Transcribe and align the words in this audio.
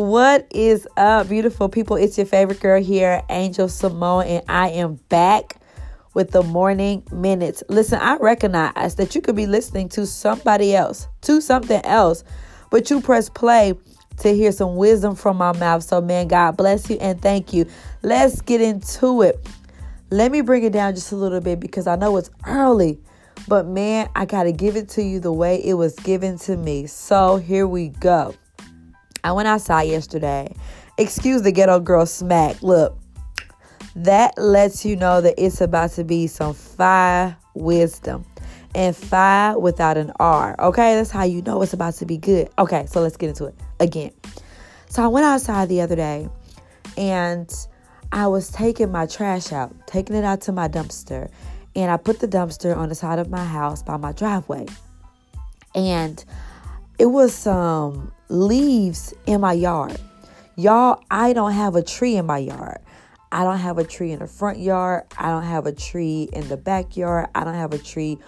What 0.00 0.46
is 0.50 0.88
up, 0.96 1.28
beautiful 1.28 1.68
people? 1.68 1.96
It's 1.96 2.16
your 2.16 2.26
favorite 2.26 2.58
girl 2.58 2.82
here, 2.82 3.20
Angel 3.28 3.68
Simone, 3.68 4.24
and 4.24 4.44
I 4.48 4.70
am 4.70 4.94
back 5.10 5.56
with 6.14 6.30
the 6.30 6.42
morning 6.42 7.02
minutes. 7.12 7.62
Listen, 7.68 7.98
I 8.00 8.16
recognize 8.16 8.94
that 8.94 9.14
you 9.14 9.20
could 9.20 9.36
be 9.36 9.44
listening 9.44 9.90
to 9.90 10.06
somebody 10.06 10.74
else, 10.74 11.06
to 11.20 11.42
something 11.42 11.84
else, 11.84 12.24
but 12.70 12.88
you 12.88 13.02
press 13.02 13.28
play 13.28 13.74
to 14.20 14.34
hear 14.34 14.52
some 14.52 14.76
wisdom 14.76 15.14
from 15.14 15.36
my 15.36 15.52
mouth. 15.58 15.82
So, 15.82 16.00
man, 16.00 16.28
God 16.28 16.56
bless 16.56 16.88
you 16.88 16.96
and 16.96 17.20
thank 17.20 17.52
you. 17.52 17.66
Let's 18.00 18.40
get 18.40 18.62
into 18.62 19.20
it. 19.20 19.46
Let 20.10 20.32
me 20.32 20.40
bring 20.40 20.64
it 20.64 20.72
down 20.72 20.94
just 20.94 21.12
a 21.12 21.16
little 21.16 21.42
bit 21.42 21.60
because 21.60 21.86
I 21.86 21.96
know 21.96 22.16
it's 22.16 22.30
early, 22.46 22.98
but 23.48 23.66
man, 23.66 24.08
I 24.16 24.24
got 24.24 24.44
to 24.44 24.52
give 24.52 24.76
it 24.76 24.88
to 24.90 25.02
you 25.02 25.20
the 25.20 25.30
way 25.30 25.62
it 25.62 25.74
was 25.74 25.94
given 25.96 26.38
to 26.38 26.56
me. 26.56 26.86
So, 26.86 27.36
here 27.36 27.68
we 27.68 27.88
go. 27.88 28.34
I 29.24 29.32
went 29.32 29.48
outside 29.48 29.84
yesterday. 29.84 30.54
Excuse 30.98 31.42
the 31.42 31.52
ghetto 31.52 31.80
girl 31.80 32.06
smack. 32.06 32.62
Look, 32.62 32.98
that 33.96 34.36
lets 34.38 34.84
you 34.84 34.96
know 34.96 35.20
that 35.20 35.34
it's 35.38 35.60
about 35.60 35.90
to 35.92 36.04
be 36.04 36.26
some 36.26 36.54
fire 36.54 37.36
wisdom. 37.54 38.24
And 38.74 38.94
fire 38.94 39.58
without 39.58 39.96
an 39.96 40.12
R. 40.20 40.54
Okay, 40.60 40.94
that's 40.94 41.10
how 41.10 41.24
you 41.24 41.42
know 41.42 41.60
it's 41.60 41.72
about 41.72 41.94
to 41.94 42.06
be 42.06 42.16
good. 42.16 42.48
Okay, 42.56 42.86
so 42.86 43.00
let's 43.00 43.16
get 43.16 43.28
into 43.28 43.46
it 43.46 43.54
again. 43.80 44.12
So 44.88 45.02
I 45.02 45.08
went 45.08 45.26
outside 45.26 45.68
the 45.68 45.80
other 45.80 45.96
day 45.96 46.28
and 46.96 47.52
I 48.12 48.28
was 48.28 48.50
taking 48.50 48.92
my 48.92 49.06
trash 49.06 49.52
out, 49.52 49.74
taking 49.86 50.14
it 50.14 50.24
out 50.24 50.40
to 50.42 50.52
my 50.52 50.68
dumpster. 50.68 51.30
And 51.74 51.90
I 51.90 51.96
put 51.96 52.20
the 52.20 52.28
dumpster 52.28 52.76
on 52.76 52.88
the 52.88 52.94
side 52.94 53.18
of 53.18 53.28
my 53.28 53.44
house 53.44 53.82
by 53.82 53.96
my 53.96 54.12
driveway. 54.12 54.66
And 55.74 56.24
it 56.98 57.06
was 57.06 57.34
some 57.34 58.12
leaves 58.30 59.12
in 59.26 59.40
my 59.40 59.52
yard. 59.52 59.98
Y'all, 60.56 61.02
I 61.10 61.32
don't 61.32 61.52
have 61.52 61.76
a 61.76 61.82
tree 61.82 62.16
in 62.16 62.26
my 62.26 62.38
yard. 62.38 62.78
I 63.32 63.44
don't 63.44 63.58
have 63.58 63.78
a 63.78 63.84
tree 63.84 64.12
in 64.12 64.18
the 64.18 64.26
front 64.26 64.58
yard. 64.58 65.04
I 65.16 65.28
don't 65.28 65.44
have 65.44 65.66
a 65.66 65.72
tree 65.72 66.28
in 66.32 66.48
the 66.48 66.56
backyard. 66.56 67.28
I 67.34 67.44
don't 67.44 67.54
have 67.54 67.72
a 67.72 67.78
tree 67.78 68.18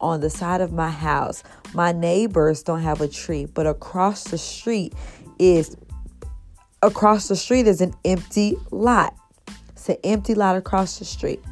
on 0.00 0.20
the 0.20 0.30
side 0.30 0.60
of 0.60 0.72
my 0.72 0.90
house. 0.90 1.42
My 1.74 1.92
neighbors 1.92 2.62
don't 2.62 2.80
have 2.80 3.00
a 3.00 3.08
tree, 3.08 3.46
but 3.46 3.66
across 3.66 4.24
the 4.24 4.38
street 4.38 4.94
is 5.38 5.76
across 6.82 7.28
the 7.28 7.36
street 7.36 7.66
is 7.66 7.80
an 7.80 7.94
empty 8.04 8.56
lot. 8.70 9.14
It's 9.70 9.88
an 9.88 9.96
empty 10.04 10.34
lot 10.34 10.56
across 10.56 10.98
the 10.98 11.04
street. 11.04 11.42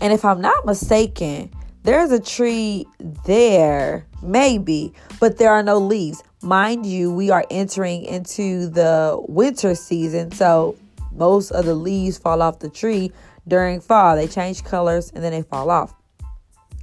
And 0.00 0.12
if 0.12 0.24
I'm 0.24 0.40
not 0.40 0.64
mistaken, 0.64 1.52
there's 1.84 2.10
a 2.10 2.20
tree 2.20 2.86
there, 3.24 4.06
maybe, 4.22 4.92
but 5.20 5.38
there 5.38 5.50
are 5.50 5.62
no 5.62 5.78
leaves. 5.78 6.22
Mind 6.42 6.84
you, 6.86 7.12
we 7.12 7.30
are 7.30 7.44
entering 7.50 8.02
into 8.02 8.68
the 8.68 9.16
winter 9.28 9.76
season, 9.76 10.32
so 10.32 10.76
most 11.12 11.52
of 11.52 11.66
the 11.66 11.74
leaves 11.74 12.18
fall 12.18 12.42
off 12.42 12.58
the 12.58 12.68
tree 12.68 13.12
during 13.46 13.80
fall. 13.80 14.16
They 14.16 14.26
change 14.26 14.64
colors 14.64 15.12
and 15.14 15.22
then 15.22 15.30
they 15.30 15.42
fall 15.42 15.70
off. 15.70 15.94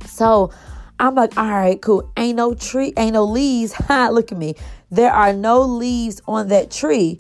So 0.06 0.52
I'm 0.98 1.16
like, 1.16 1.38
all 1.38 1.50
right, 1.50 1.82
cool. 1.82 2.10
Ain't 2.16 2.38
no 2.38 2.54
tree, 2.54 2.94
ain't 2.96 3.14
no 3.14 3.26
leaves. 3.26 3.74
Ha, 3.74 4.10
look 4.14 4.32
at 4.32 4.38
me. 4.38 4.56
There 4.92 5.12
are 5.12 5.34
no 5.34 5.62
leaves 5.62 6.22
on 6.26 6.48
that 6.48 6.72
tree. 6.72 7.20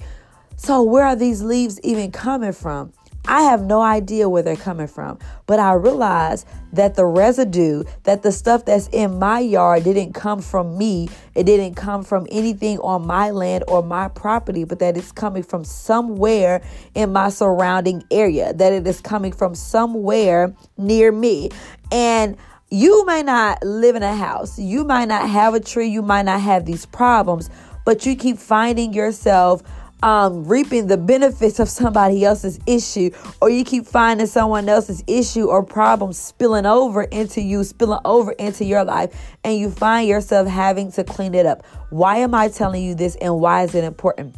So 0.56 0.81
where 0.84 1.06
are 1.06 1.16
these 1.16 1.42
leaves 1.42 1.80
even 1.84 2.12
coming 2.12 2.53
from? 2.53 2.94
I 3.30 3.44
have 3.44 3.61
no 3.61 3.80
idea 3.80 4.27
where 4.27 4.41
they're 4.41 4.55
coming 4.55 4.88
from, 4.88 5.19
but 5.45 5.59
I 5.59 5.73
realize 5.73 6.47
that 6.73 6.95
the 6.95 7.05
residue, 7.05 7.83
that 8.03 8.23
the 8.23 8.31
stuff 8.31 8.66
that's 8.66 8.88
in 8.88 9.19
my 9.19 9.39
yard 9.39 9.83
didn't 9.83 10.13
come 10.13 10.41
from 10.41 10.75
me. 10.80 11.09
It 11.35 11.44
didn't 11.44 11.75
come 11.75 12.03
from 12.03 12.25
anything 12.31 12.80
on 12.80 13.05
my 13.05 13.30
land 13.30 13.66
or 13.67 13.83
my 13.83 14.07
property, 14.07 14.63
but 14.63 14.79
that 14.79 14.97
it's 14.97 15.12
coming 15.12 15.44
from 15.44 15.63
somewhere 15.63 16.63
in 16.95 17.13
my 17.13 17.29
surrounding 17.29 18.03
area, 18.09 18.51
that 18.51 18.73
it 18.73 18.88
is 18.88 19.00
coming 19.00 19.31
from 19.31 19.53
somewhere 19.53 20.56
near 20.75 21.12
me. 21.12 21.51
And 21.91 22.35
you 22.72 23.06
may 23.06 23.22
not 23.22 23.63
live 23.63 23.95
in 23.95 24.01
a 24.01 24.16
house, 24.16 24.57
you 24.57 24.84
might 24.84 25.07
not 25.07 25.29
have 25.29 25.53
a 25.53 25.59
tree, 25.59 25.88
you 25.88 26.01
might 26.01 26.23
not 26.23 26.41
have 26.41 26.66
these 26.66 26.88
problems, 26.88 27.51
but 27.85 28.07
you 28.07 28.16
keep 28.16 28.39
finding 28.39 28.91
yourself 28.91 29.62
um, 30.04 30.46
reaping 30.48 30.88
the 30.88 30.98
benefits 30.98 31.60
of 31.60 31.70
somebody 31.70 32.24
else's 32.24 32.60
issue, 32.66 33.10
or 33.42 33.50
you 33.50 33.64
keep 33.64 33.86
finding 33.86 34.28
someone 34.28 34.70
else's 34.70 35.04
issue 35.08 35.48
or 35.48 35.64
problem 35.64 36.14
spilling 36.14 36.66
over 36.66 37.04
into 37.04 37.42
you, 37.42 37.64
spilling 37.64 38.00
over 38.06 38.32
into 38.34 38.66
your 38.66 38.84
life, 38.84 39.14
and 39.44 39.58
you 39.58 39.70
find 39.70 40.08
yourself 40.08 40.48
having 40.48 40.92
to 40.94 41.04
clean 41.04 41.36
it 41.36 41.46
up. 41.46 41.66
Why 41.90 42.18
am 42.18 42.34
I 42.34 42.50
telling 42.50 42.84
you 42.84 42.96
this 42.96 43.16
and 43.18 43.40
why 43.40 43.64
is 43.64 43.76
it 43.76 43.84
important? 43.84 44.36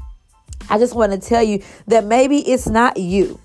I 0.70 0.78
just 0.78 0.96
want 0.96 1.12
to 1.12 1.20
tell 1.20 1.44
you 1.44 1.64
that 1.88 2.06
maybe 2.06 2.40
it's 2.40 2.68
not 2.68 2.98
you. 2.98 3.40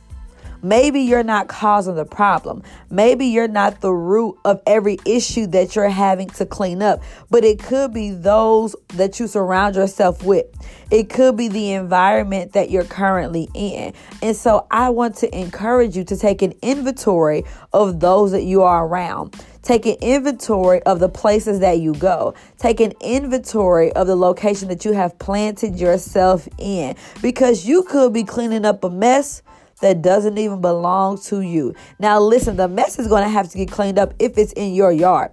Maybe 0.66 1.02
you're 1.02 1.22
not 1.22 1.46
causing 1.46 1.94
the 1.94 2.04
problem. 2.04 2.64
Maybe 2.90 3.26
you're 3.26 3.46
not 3.46 3.82
the 3.82 3.92
root 3.92 4.36
of 4.44 4.60
every 4.66 4.98
issue 5.06 5.46
that 5.48 5.76
you're 5.76 5.88
having 5.88 6.28
to 6.30 6.44
clean 6.44 6.82
up, 6.82 7.04
but 7.30 7.44
it 7.44 7.60
could 7.60 7.94
be 7.94 8.10
those 8.10 8.74
that 8.88 9.20
you 9.20 9.28
surround 9.28 9.76
yourself 9.76 10.24
with. 10.24 10.46
It 10.90 11.08
could 11.08 11.36
be 11.36 11.46
the 11.46 11.74
environment 11.74 12.54
that 12.54 12.70
you're 12.70 12.82
currently 12.82 13.48
in. 13.54 13.94
And 14.20 14.34
so 14.34 14.66
I 14.68 14.90
want 14.90 15.14
to 15.18 15.38
encourage 15.38 15.96
you 15.96 16.02
to 16.02 16.16
take 16.16 16.42
an 16.42 16.52
inventory 16.62 17.44
of 17.72 18.00
those 18.00 18.32
that 18.32 18.42
you 18.42 18.62
are 18.62 18.88
around. 18.88 19.36
Take 19.62 19.86
an 19.86 19.96
inventory 20.00 20.82
of 20.82 20.98
the 20.98 21.08
places 21.08 21.60
that 21.60 21.78
you 21.78 21.94
go. 21.94 22.34
Take 22.58 22.80
an 22.80 22.92
inventory 23.00 23.92
of 23.92 24.08
the 24.08 24.16
location 24.16 24.66
that 24.66 24.84
you 24.84 24.94
have 24.94 25.16
planted 25.20 25.78
yourself 25.78 26.48
in 26.58 26.96
because 27.22 27.66
you 27.66 27.84
could 27.84 28.12
be 28.12 28.24
cleaning 28.24 28.64
up 28.64 28.82
a 28.82 28.90
mess 28.90 29.42
that 29.80 30.02
doesn't 30.02 30.38
even 30.38 30.60
belong 30.60 31.18
to 31.22 31.40
you. 31.40 31.74
Now, 31.98 32.18
listen, 32.20 32.56
the 32.56 32.68
mess 32.68 32.98
is 32.98 33.08
going 33.08 33.22
to 33.22 33.28
have 33.28 33.48
to 33.50 33.58
get 33.58 33.70
cleaned 33.70 33.98
up 33.98 34.14
if 34.18 34.38
it's 34.38 34.52
in 34.52 34.74
your 34.74 34.92
yard. 34.92 35.32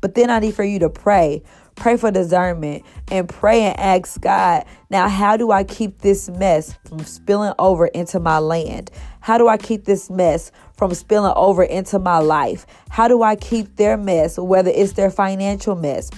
But 0.00 0.14
then 0.14 0.30
I 0.30 0.38
need 0.38 0.54
for 0.54 0.64
you 0.64 0.78
to 0.80 0.90
pray. 0.90 1.42
Pray 1.76 1.96
for 1.96 2.10
discernment 2.10 2.84
and 3.10 3.28
pray 3.28 3.62
and 3.62 3.78
ask 3.80 4.20
God, 4.20 4.64
now, 4.90 5.08
how 5.08 5.36
do 5.36 5.50
I 5.50 5.64
keep 5.64 6.02
this 6.02 6.28
mess 6.28 6.76
from 6.88 7.00
spilling 7.00 7.52
over 7.58 7.86
into 7.86 8.20
my 8.20 8.38
land? 8.38 8.90
How 9.20 9.38
do 9.38 9.48
I 9.48 9.56
keep 9.56 9.84
this 9.84 10.08
mess 10.08 10.52
from 10.76 10.94
spilling 10.94 11.32
over 11.34 11.64
into 11.64 11.98
my 11.98 12.18
life? 12.18 12.66
How 12.90 13.08
do 13.08 13.22
I 13.22 13.34
keep 13.34 13.76
their 13.76 13.96
mess, 13.96 14.38
whether 14.38 14.70
it's 14.70 14.92
their 14.92 15.10
financial 15.10 15.74
mess, 15.74 16.10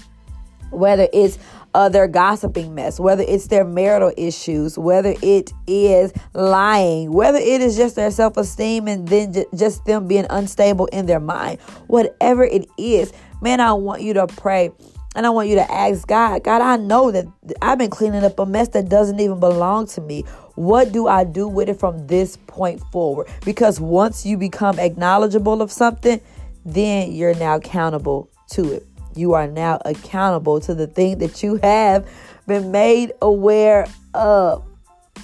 whether 0.71 1.09
it's 1.13 1.39
uh, 1.77 1.91
their 1.91 2.09
gossiping 2.09 2.75
mess, 2.75 2.99
whether 2.99 3.23
it's 3.29 3.49
their 3.49 3.63
marital 3.65 4.11
issues, 4.17 4.79
whether 4.79 5.15
it 5.21 5.53
is 5.67 6.11
lying, 6.33 7.13
whether 7.13 7.37
it 7.37 7.61
is 7.61 7.77
just 7.77 7.97
their 7.97 8.11
self 8.11 8.39
esteem 8.39 8.89
and 8.89 9.07
then 9.09 9.35
j- 9.35 9.45
just 9.55 9.85
them 9.85 10.09
being 10.09 10.25
unstable 10.31 10.87
in 10.87 11.05
their 11.05 11.21
mind, 11.21 11.61
whatever 11.87 12.45
it 12.45 12.67
is, 12.79 13.13
man, 13.43 13.61
I 13.61 13.75
want 13.75 14.01
you 14.01 14.15
to 14.15 14.27
pray. 14.27 14.71
And 15.15 15.27
I 15.27 15.31
want 15.31 15.49
you 15.49 15.55
to 15.57 15.71
ask 15.71 16.07
God, 16.07 16.45
God, 16.45 16.63
I 16.63 16.77
know 16.77 17.11
that 17.11 17.27
I've 17.61 17.79
been 17.79 17.91
cleaning 17.91 18.25
up 18.25 18.39
a 18.39 18.47
mess 18.47 18.69
that 18.69 18.89
doesn't 18.89 19.21
even 19.21 19.41
belong 19.41 19.87
to 19.89 20.01
me. 20.01 20.23
What 20.57 20.93
do 20.93 21.09
I 21.09 21.25
do 21.25 21.47
with 21.47 21.69
it 21.69 21.79
from 21.79 22.07
this 22.07 22.37
point 22.47 22.81
forward? 22.93 23.27
Because 23.45 23.81
once 23.81 24.25
you 24.27 24.37
become 24.39 24.79
acknowledgeable 24.79 25.61
of 25.61 25.73
something, 25.73 26.21
then 26.67 27.13
you're 27.13 27.35
now 27.35 27.57
accountable 27.57 28.31
to 28.51 28.73
it. 28.75 28.87
You 29.17 29.33
are 29.33 29.47
now 29.47 29.81
accountable 29.85 30.61
to 30.61 30.75
the 30.75 30.87
thing 30.87 31.19
that 31.19 31.43
you 31.43 31.59
have 31.63 32.09
been 32.47 32.71
made 32.71 33.13
aware 33.23 33.87
of. 34.15 34.65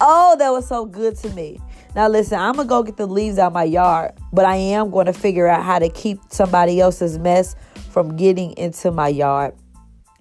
Oh, 0.01 0.35
that 0.39 0.49
was 0.49 0.67
so 0.67 0.85
good 0.85 1.15
to 1.17 1.29
me. 1.29 1.59
Now, 1.95 2.07
listen, 2.07 2.39
I'm 2.39 2.55
going 2.55 2.67
to 2.67 2.69
go 2.69 2.81
get 2.81 2.97
the 2.97 3.05
leaves 3.05 3.37
out 3.37 3.53
my 3.53 3.63
yard, 3.63 4.13
but 4.31 4.45
I 4.45 4.55
am 4.55 4.89
going 4.89 5.05
to 5.05 5.13
figure 5.13 5.47
out 5.47 5.63
how 5.63 5.77
to 5.77 5.89
keep 5.89 6.19
somebody 6.29 6.79
else's 6.79 7.19
mess 7.19 7.55
from 7.91 8.15
getting 8.15 8.57
into 8.57 8.91
my 8.91 9.09
yard. 9.09 9.53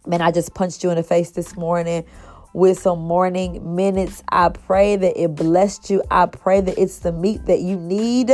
Man, 0.07 0.21
I 0.21 0.31
just 0.33 0.55
punched 0.55 0.85
you 0.85 0.91
in 0.91 0.97
the 0.97 1.03
face 1.03 1.31
this 1.31 1.57
morning 1.57 2.05
with 2.53 2.79
some 2.79 2.99
morning 2.99 3.75
minutes. 3.75 4.23
I 4.29 4.51
pray 4.51 4.97
that 4.97 5.19
it 5.19 5.35
blessed 5.35 5.89
you. 5.89 6.03
I 6.11 6.27
pray 6.27 6.61
that 6.61 6.77
it's 6.77 6.99
the 6.99 7.13
meat 7.13 7.47
that 7.47 7.61
you 7.61 7.77
need 7.77 8.33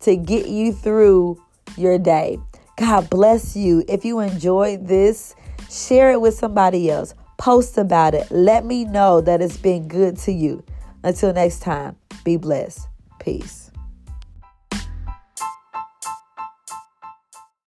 to 0.00 0.16
get 0.16 0.48
you 0.48 0.72
through 0.72 1.42
your 1.76 1.98
day. 1.98 2.38
God 2.80 3.10
bless 3.10 3.54
you. 3.54 3.84
If 3.88 4.06
you 4.06 4.20
enjoyed 4.20 4.88
this, 4.88 5.34
share 5.70 6.12
it 6.12 6.20
with 6.22 6.32
somebody 6.32 6.90
else. 6.90 7.14
Post 7.36 7.76
about 7.76 8.14
it. 8.14 8.30
Let 8.30 8.64
me 8.64 8.86
know 8.86 9.20
that 9.20 9.42
it's 9.42 9.58
been 9.58 9.86
good 9.86 10.16
to 10.20 10.32
you. 10.32 10.64
Until 11.02 11.34
next 11.34 11.60
time, 11.60 11.96
be 12.24 12.38
blessed. 12.38 12.88
Peace. 13.18 13.69